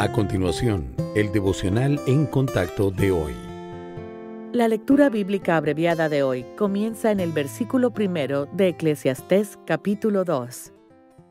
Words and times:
A 0.00 0.12
continuación, 0.12 0.94
el 1.16 1.32
devocional 1.32 2.00
en 2.06 2.26
contacto 2.26 2.92
de 2.92 3.10
hoy. 3.10 3.34
La 4.52 4.68
lectura 4.68 5.08
bíblica 5.08 5.56
abreviada 5.56 6.08
de 6.08 6.22
hoy 6.22 6.44
comienza 6.56 7.10
en 7.10 7.18
el 7.18 7.32
versículo 7.32 7.92
primero 7.92 8.46
de 8.46 8.68
Eclesiastés 8.68 9.58
capítulo 9.66 10.24
2. 10.24 10.72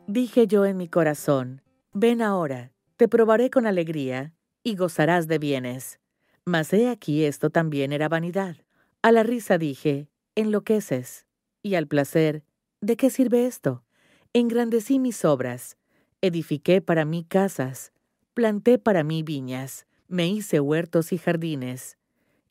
Dije 0.07 0.47
yo 0.47 0.65
en 0.65 0.75
mi 0.75 0.89
corazón, 0.89 1.61
ven 1.93 2.21
ahora, 2.21 2.73
te 2.97 3.07
probaré 3.07 3.49
con 3.49 3.67
alegría, 3.67 4.33
y 4.63 4.75
gozarás 4.75 5.29
de 5.29 5.39
bienes. 5.39 6.01
Mas 6.43 6.73
he 6.73 6.89
aquí 6.89 7.23
esto 7.23 7.49
también 7.49 7.93
era 7.93 8.09
vanidad. 8.09 8.57
A 9.01 9.13
la 9.13 9.23
risa 9.23 9.57
dije, 9.57 10.09
enloqueces. 10.35 11.25
Y 11.63 11.75
al 11.75 11.87
placer, 11.87 12.43
¿de 12.81 12.97
qué 12.97 13.11
sirve 13.11 13.45
esto? 13.45 13.85
Engrandecí 14.33 14.99
mis 14.99 15.23
obras, 15.23 15.77
edifiqué 16.19 16.81
para 16.81 17.05
mí 17.05 17.23
casas, 17.23 17.93
planté 18.37 18.77
para 18.77 19.03
mí 19.03 19.23
viñas, 19.23 19.87
me 20.07 20.27
hice 20.27 20.59
huertos 20.59 21.11
y 21.11 21.17
jardines, 21.17 21.97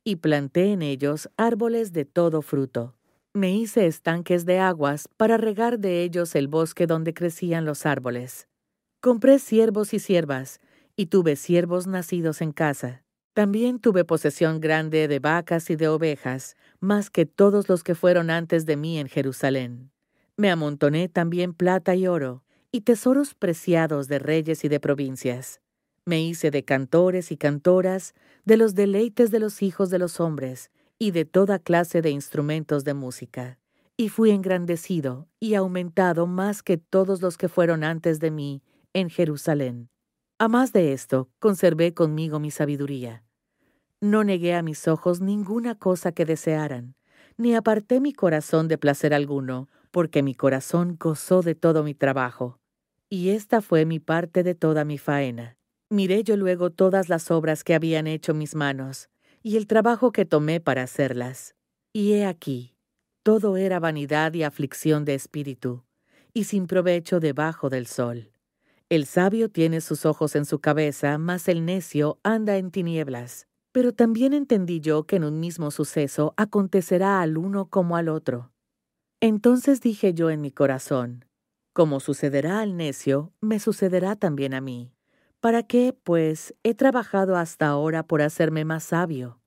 y 0.03 0.17
planté 0.17 0.73
en 0.73 0.83
ellos 0.83 1.31
árboles 1.37 1.93
de 1.93 2.05
todo 2.05 2.43
fruto. 2.43 2.97
Me 3.33 3.55
hice 3.55 3.87
estanques 3.87 4.45
de 4.47 4.59
aguas 4.59 5.07
para 5.17 5.37
regar 5.37 5.79
de 5.79 6.03
ellos 6.03 6.35
el 6.35 6.49
bosque 6.49 6.89
donde 6.89 7.15
crecían 7.15 7.65
los 7.65 7.87
árboles. 7.87 8.49
Compré 9.01 9.39
siervos 9.39 9.95
y 9.95 10.01
siervas, 10.01 10.59
y 10.97 11.07
tuve 11.07 11.37
siervos 11.37 11.87
nacidos 11.87 12.41
en 12.41 12.51
casa. 12.51 13.05
También 13.33 13.79
tuve 13.79 14.05
posesión 14.05 14.59
grande 14.59 15.07
de 15.07 15.21
vacas 15.21 15.71
y 15.71 15.77
de 15.77 15.87
ovejas, 15.87 16.57
más 16.81 17.11
que 17.11 17.27
todos 17.27 17.69
los 17.69 17.85
que 17.85 17.95
fueron 17.95 18.31
antes 18.31 18.67
de 18.67 18.77
mí 18.77 18.99
en 18.99 19.07
Jerusalén. 19.07 19.93
Me 20.37 20.51
amontoné 20.51 21.09
también 21.09 21.55
plata 21.55 21.95
y 21.95 22.09
oro, 22.09 22.43
y 22.73 22.81
tesoros 22.81 23.35
preciados 23.35 24.09
de 24.09 24.19
reyes 24.19 24.65
y 24.65 24.69
de 24.69 24.81
provincias. 24.81 25.61
Me 26.09 26.23
hice 26.23 26.53
de 26.53 26.65
cantores 26.65 27.33
y 27.33 27.37
cantoras, 27.37 28.15
de 28.45 28.57
los 28.57 28.77
deleites 28.77 29.33
de 29.33 29.41
los 29.41 29.61
hijos 29.61 29.91
de 29.91 29.99
los 29.99 30.21
hombres, 30.21 30.71
y 31.01 31.11
de 31.11 31.25
toda 31.25 31.59
clase 31.59 32.01
de 32.01 32.11
instrumentos 32.11 32.85
de 32.85 32.95
música. 32.95 33.59
Y 33.97 34.09
fui 34.09 34.31
engrandecido 34.31 35.27
y 35.41 35.55
aumentado 35.55 36.29
más 36.29 36.63
que 36.63 36.77
todos 36.77 37.23
los 37.23 37.37
que 37.37 37.49
fueron 37.49 37.83
antes 37.83 38.21
de 38.21 38.31
mí 38.31 38.63
en 38.93 39.11
Jerusalén. 39.11 39.89
A 40.39 40.47
más 40.47 40.73
de 40.73 40.93
esto, 40.93 41.29
conservé 41.41 41.93
conmigo 41.93 42.39
mi 42.39 42.53
sabiduría. 42.53 43.25
No 44.01 44.23
negué 44.23 44.55
a 44.55 44.63
mis 44.63 44.87
ojos 44.87 45.21
ninguna 45.21 45.75
cosa 45.77 46.13
que 46.13 46.25
desearan, 46.25 46.95
ni 47.37 47.57
aparté 47.57 48.01
mi 48.01 48.13
corazón 48.13 48.69
de 48.69 48.79
placer 48.79 49.13
alguno, 49.13 49.69
porque 49.91 50.23
mi 50.23 50.37
corazón 50.37 50.99
gozó 51.01 51.43
de 51.43 51.57
todo 51.57 51.83
mi 51.83 51.95
trabajo. 51.95 52.61
Y 53.11 53.31
esta 53.31 53.61
fue 53.61 53.87
mi 53.87 53.99
parte 53.99 54.45
de 54.45 54.55
toda 54.55 54.85
mi 54.85 54.99
faena. 54.99 55.56
Miré 55.89 56.25
yo 56.25 56.37
luego 56.37 56.71
todas 56.71 57.09
las 57.09 57.31
obras 57.31 57.63
que 57.63 57.75
habían 57.75 58.09
hecho 58.09 58.35
mis 58.35 58.57
manos, 58.57 59.09
y 59.43 59.57
el 59.57 59.69
trabajo 59.69 60.11
que 60.11 60.25
tomé 60.25 60.61
para 60.61 60.83
hacerlas. 60.83 61.55
Y 61.93 62.15
he 62.15 62.27
aquí, 62.27 62.75
todo 63.23 63.57
era 63.57 63.79
vanidad 63.79 64.35
y 64.35 64.43
aflicción 64.43 65.05
de 65.05 65.15
espíritu, 65.15 65.85
y 66.35 66.45
sin 66.45 66.67
provecho 66.67 67.21
debajo 67.21 67.71
del 67.71 67.87
sol. 67.87 68.33
El 68.89 69.07
sabio 69.07 69.49
tiene 69.49 69.81
sus 69.81 70.05
ojos 70.07 70.35
en 70.35 70.45
su 70.45 70.59
cabeza, 70.59 71.19
mas 71.19 71.47
el 71.47 71.65
necio 71.65 72.19
anda 72.25 72.57
en 72.57 72.73
tinieblas. 72.73 73.47
Pero 73.71 73.93
también 73.93 74.33
entendí 74.33 74.81
yo 74.81 75.05
que 75.05 75.17
en 75.17 75.25
un 75.25 75.39
mismo 75.39 75.71
suceso 75.71 76.35
acontecerá 76.37 77.21
al 77.21 77.37
uno 77.39 77.69
como 77.69 77.97
al 77.97 78.09
otro. 78.09 78.51
Entonces 79.21 79.81
dije 79.81 80.15
yo 80.15 80.31
en 80.31 80.41
mi 80.41 80.51
corazón, 80.51 81.27
como 81.73 82.01
sucederá 82.01 82.61
al 82.61 82.77
necio, 82.77 83.33
me 83.41 83.61
sucederá 83.61 84.17
también 84.17 84.55
a 84.55 84.61
mí. 84.61 84.96
¿Para 85.47 85.63
qué, 85.63 85.97
pues, 86.03 86.57
he 86.65 86.75
trabajado 86.75 87.37
hasta 87.37 87.69
ahora 87.69 88.03
por 88.03 88.21
hacerme 88.21 88.65
más 88.65 88.83
sabio? 88.83 89.39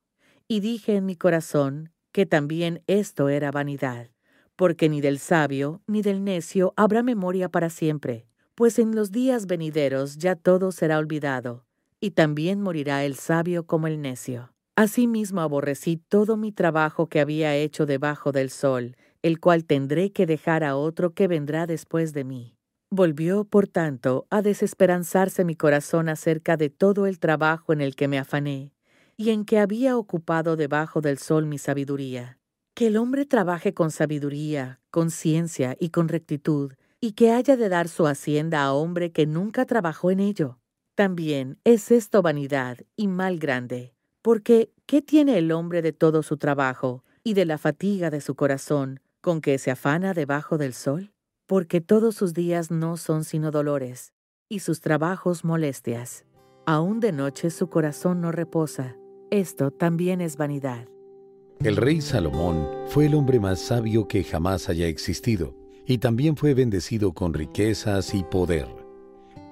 Y 0.48 0.62
dije 0.62 0.96
en 0.96 1.06
mi 1.06 1.18
corazón 1.18 1.92
que 2.14 2.26
también 2.26 2.82
esto 2.88 3.28
era 3.28 3.52
vanidad, 3.52 4.10
porque 4.56 4.88
ni 4.88 5.02
del 5.02 5.20
sabio 5.20 5.82
ni 5.88 6.02
del 6.02 6.24
necio 6.24 6.74
habrá 6.78 7.04
memoria 7.04 7.50
para 7.50 7.70
siempre, 7.70 8.28
pues 8.56 8.80
en 8.80 8.96
los 8.96 9.12
días 9.12 9.46
venideros 9.46 10.18
ya 10.18 10.38
todo 10.38 10.72
será 10.72 11.00
olvidado, 11.00 11.66
y 12.00 12.12
también 12.12 12.62
morirá 12.62 13.04
el 13.04 13.16
sabio 13.16 13.68
como 13.68 13.88
el 13.88 14.02
necio. 14.02 14.54
Asimismo 14.78 15.42
aborrecí 15.42 15.98
todo 15.98 16.38
mi 16.38 16.54
trabajo 16.54 17.08
que 17.08 17.20
había 17.20 17.58
hecho 17.58 17.86
debajo 17.86 18.31
del 18.31 18.52
sol, 18.52 18.96
el 19.22 19.42
cual 19.42 19.66
tendré 19.66 20.14
que 20.14 20.26
dejar 20.26 20.64
a 20.64 20.78
otro 20.78 21.14
que 21.14 21.28
vendrá 21.28 21.68
después 21.68 22.14
de 22.14 22.24
mí. 22.24 22.59
Volvió, 22.92 23.44
por 23.44 23.68
tanto, 23.68 24.26
a 24.32 24.42
desesperanzarse 24.42 25.46
mi 25.46 25.56
corazón 25.56 26.10
acerca 26.10 26.58
de 26.58 26.72
todo 26.72 27.06
el 27.06 27.20
trabajo 27.20 27.72
en 27.72 27.82
el 27.82 27.96
que 27.96 28.08
me 28.08 28.18
afané, 28.18 28.74
y 29.16 29.30
en 29.30 29.46
que 29.46 29.60
había 29.60 29.96
ocupado 29.96 30.56
debajo 30.56 31.00
del 31.00 31.20
sol 31.20 31.46
mi 31.46 31.60
sabiduría. 31.60 32.40
Que 32.74 32.88
el 32.88 32.98
hombre 32.98 33.28
trabaje 33.28 33.76
con 33.76 33.92
sabiduría, 33.92 34.80
con 34.90 35.12
ciencia 35.12 35.78
y 35.80 35.90
con 35.90 36.08
rectitud, 36.08 36.74
y 37.00 37.12
que 37.12 37.32
haya 37.32 37.56
de 37.58 37.70
dar 37.70 37.90
su 37.90 38.08
hacienda 38.08 38.64
a 38.64 38.74
hombre 38.74 39.12
que 39.12 39.28
nunca 39.28 39.66
trabajó 39.66 40.10
en 40.10 40.20
ello. 40.20 40.60
También 40.96 41.60
es 41.64 41.92
esto 41.92 42.24
vanidad 42.24 42.80
y 42.96 43.08
mal 43.08 43.38
grande, 43.38 43.94
porque 44.24 44.74
¿qué 44.88 45.04
tiene 45.04 45.38
el 45.38 45.52
hombre 45.52 45.84
de 45.84 45.94
todo 45.94 46.24
su 46.24 46.38
trabajo 46.38 47.04
y 47.24 47.36
de 47.36 47.46
la 47.46 47.60
fatiga 47.60 48.10
de 48.10 48.20
su 48.20 48.34
corazón, 48.34 49.00
con 49.22 49.42
que 49.42 49.60
se 49.60 49.70
afana 49.70 50.16
debajo 50.16 50.58
del 50.58 50.74
sol? 50.74 51.12
Porque 51.50 51.82
todos 51.82 52.14
sus 52.14 52.36
días 52.36 52.70
no 52.70 52.96
son 52.96 53.24
sino 53.24 53.50
dolores, 53.50 54.14
y 54.50 54.60
sus 54.60 54.82
trabajos 54.82 55.44
molestias. 55.44 56.24
Aún 56.68 57.00
de 57.00 57.12
noche 57.12 57.50
su 57.50 57.70
corazón 57.70 58.22
no 58.22 58.32
reposa. 58.32 58.96
Esto 59.32 59.72
también 59.72 60.22
es 60.22 60.38
vanidad. 60.38 60.88
El 61.64 61.76
rey 61.76 62.02
Salomón 62.02 62.70
fue 62.90 63.08
el 63.08 63.16
hombre 63.16 63.40
más 63.40 63.60
sabio 63.60 64.08
que 64.08 64.24
jamás 64.24 64.70
haya 64.70 64.86
existido, 64.86 65.56
y 65.88 65.98
también 65.98 66.38
fue 66.38 66.54
bendecido 66.54 67.14
con 67.14 67.34
riquezas 67.34 68.14
y 68.14 68.24
poder. 68.24 68.68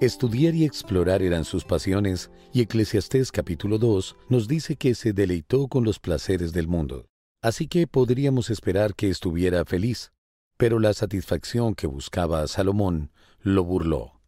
Estudiar 0.00 0.54
y 0.54 0.64
explorar 0.64 1.20
eran 1.20 1.44
sus 1.44 1.64
pasiones, 1.64 2.30
y 2.52 2.60
Eclesiastés 2.60 3.32
capítulo 3.32 3.76
2 3.76 4.14
nos 4.28 4.46
dice 4.46 4.76
que 4.76 4.94
se 4.94 5.12
deleitó 5.12 5.66
con 5.66 5.82
los 5.82 5.98
placeres 5.98 6.52
del 6.52 6.68
mundo. 6.68 7.06
Así 7.42 7.66
que 7.66 7.88
podríamos 7.88 8.50
esperar 8.50 8.94
que 8.94 9.10
estuviera 9.10 9.64
feliz. 9.64 10.12
Pero 10.58 10.80
la 10.80 10.92
satisfacción 10.92 11.74
que 11.74 11.86
buscaba 11.86 12.46
Salomón 12.48 13.10
lo 13.40 13.64
burló. 13.64 14.20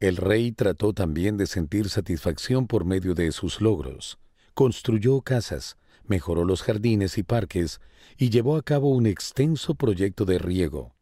El 0.00 0.16
rey 0.16 0.52
trató 0.52 0.92
también 0.92 1.36
de 1.38 1.46
sentir 1.46 1.88
satisfacción 1.88 2.68
por 2.68 2.84
medio 2.84 3.14
de 3.14 3.32
sus 3.32 3.60
logros. 3.60 4.18
Construyó 4.54 5.22
casas, 5.22 5.76
mejoró 6.04 6.44
los 6.44 6.62
jardines 6.62 7.18
y 7.18 7.22
parques 7.22 7.80
y 8.16 8.28
llevó 8.28 8.56
a 8.56 8.62
cabo 8.62 8.90
un 8.90 9.06
extenso 9.06 9.74
proyecto 9.74 10.24
de 10.26 10.38
riego. 10.38 10.94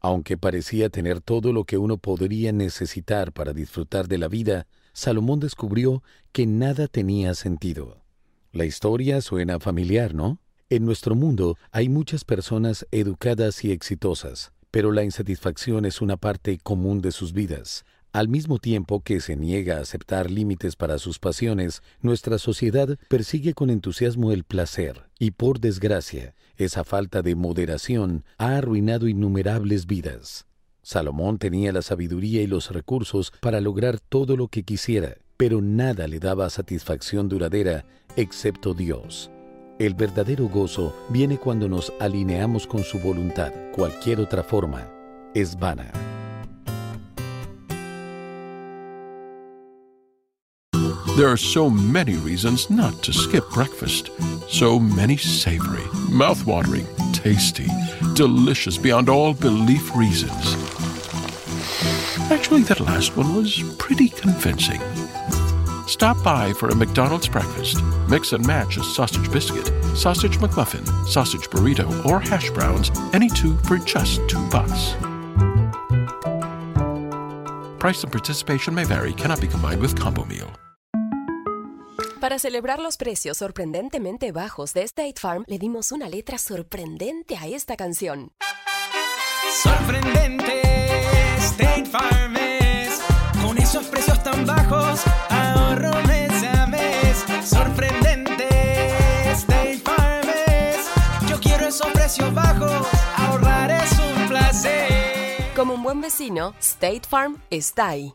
Aunque 0.00 0.38
parecía 0.38 0.88
tener 0.88 1.20
todo 1.20 1.52
lo 1.52 1.64
que 1.64 1.76
uno 1.76 1.98
podría 1.98 2.52
necesitar 2.52 3.32
para 3.32 3.52
disfrutar 3.52 4.06
de 4.06 4.18
la 4.18 4.28
vida, 4.28 4.68
Salomón 4.92 5.40
descubrió 5.40 6.04
que 6.30 6.46
nada 6.46 6.86
tenía 6.86 7.34
sentido. 7.34 8.04
La 8.52 8.64
historia 8.64 9.20
suena 9.20 9.58
familiar, 9.58 10.14
¿no? 10.14 10.38
En 10.70 10.84
nuestro 10.84 11.14
mundo 11.14 11.56
hay 11.72 11.88
muchas 11.88 12.24
personas 12.24 12.86
educadas 12.90 13.64
y 13.64 13.72
exitosas, 13.72 14.52
pero 14.70 14.92
la 14.92 15.02
insatisfacción 15.02 15.86
es 15.86 16.02
una 16.02 16.18
parte 16.18 16.58
común 16.62 17.00
de 17.00 17.10
sus 17.10 17.32
vidas. 17.32 17.86
Al 18.12 18.28
mismo 18.28 18.58
tiempo 18.58 19.00
que 19.00 19.20
se 19.20 19.34
niega 19.34 19.78
a 19.78 19.80
aceptar 19.80 20.30
límites 20.30 20.76
para 20.76 20.98
sus 20.98 21.18
pasiones, 21.18 21.82
nuestra 22.02 22.36
sociedad 22.36 22.98
persigue 23.08 23.54
con 23.54 23.70
entusiasmo 23.70 24.30
el 24.30 24.44
placer 24.44 25.08
y, 25.18 25.30
por 25.30 25.58
desgracia, 25.58 26.34
esa 26.58 26.84
falta 26.84 27.22
de 27.22 27.34
moderación 27.34 28.24
ha 28.36 28.58
arruinado 28.58 29.08
innumerables 29.08 29.86
vidas. 29.86 30.44
Salomón 30.82 31.38
tenía 31.38 31.72
la 31.72 31.80
sabiduría 31.80 32.42
y 32.42 32.46
los 32.46 32.72
recursos 32.72 33.32
para 33.40 33.62
lograr 33.62 34.00
todo 34.00 34.36
lo 34.36 34.48
que 34.48 34.64
quisiera, 34.64 35.16
pero 35.38 35.62
nada 35.62 36.06
le 36.08 36.18
daba 36.18 36.50
satisfacción 36.50 37.30
duradera 37.30 37.86
excepto 38.16 38.74
Dios. 38.74 39.30
El 39.78 39.94
verdadero 39.94 40.48
gozo 40.48 40.92
viene 41.08 41.38
cuando 41.38 41.68
nos 41.68 41.92
alineamos 42.00 42.66
con 42.66 42.82
su 42.82 42.98
voluntad. 42.98 43.52
Cualquier 43.72 44.18
otra 44.18 44.42
forma 44.42 44.84
es 45.34 45.56
vana. 45.56 45.92
There 51.16 51.28
are 51.28 51.36
so 51.36 51.70
many 51.70 52.16
reasons 52.16 52.70
not 52.70 53.02
to 53.04 53.12
skip 53.12 53.44
breakfast. 53.54 54.10
So 54.48 54.80
many 54.80 55.16
savory, 55.16 55.84
mouth-watering, 56.10 56.86
tasty, 57.12 57.68
delicious 58.14 58.76
beyond 58.76 59.08
all 59.08 59.32
belief 59.32 59.94
reasons. 59.94 60.56
Actually, 62.32 62.62
that 62.64 62.80
last 62.80 63.16
one 63.16 63.36
was 63.36 63.62
pretty 63.78 64.08
convincing. 64.08 64.80
Stop 65.88 66.22
by 66.22 66.52
for 66.52 66.68
a 66.68 66.74
McDonald's 66.74 67.28
breakfast. 67.28 67.82
Mix 68.10 68.34
and 68.34 68.46
match 68.46 68.76
a 68.76 68.84
sausage 68.84 69.32
biscuit, 69.32 69.72
sausage 69.96 70.36
McMuffin, 70.38 70.84
sausage 71.06 71.48
burrito, 71.48 71.88
or 72.04 72.20
hash 72.20 72.50
browns, 72.50 72.90
any 73.14 73.30
two 73.30 73.56
for 73.64 73.78
just 73.78 74.20
two 74.28 74.46
bucks. 74.50 74.94
Price 77.78 78.02
and 78.02 78.12
participation 78.12 78.74
may 78.74 78.84
vary, 78.84 79.14
cannot 79.14 79.40
be 79.40 79.48
combined 79.48 79.80
with 79.80 79.98
combo 79.98 80.26
meal. 80.26 80.50
Para 82.20 82.38
celebrar 82.38 82.80
los 82.80 82.98
precios 82.98 83.38
sorprendentemente 83.38 84.30
bajos 84.30 84.74
de 84.74 84.82
State 84.82 85.18
Farm, 85.18 85.44
le 85.46 85.58
dimos 85.58 85.90
una 85.90 86.10
letra 86.10 86.36
sorprendente 86.36 87.38
a 87.38 87.46
esta 87.46 87.76
canción. 87.76 88.32
Sorprendente, 89.62 90.60
State 91.38 91.86
Farm 91.86 92.36
es. 92.36 92.37
Con 92.37 92.37
esos 93.68 93.86
precios 93.88 94.22
tan 94.22 94.46
bajos, 94.46 95.02
ahorro 95.28 95.90
mes 96.06 96.42
a 96.42 96.66
mes. 96.66 97.22
Sorprendente, 97.44 98.48
State 99.32 99.82
Farm 99.84 100.26
es. 100.46 100.88
Yo 101.28 101.38
quiero 101.38 101.66
esos 101.66 101.88
precios 101.92 102.32
bajos, 102.32 102.86
ahorrar 103.14 103.70
es 103.70 103.92
un 103.92 104.28
placer. 104.28 105.52
Como 105.54 105.74
un 105.74 105.82
buen 105.82 106.00
vecino, 106.00 106.54
State 106.58 107.02
Farm 107.06 107.36
está 107.50 107.88
ahí. 107.88 108.14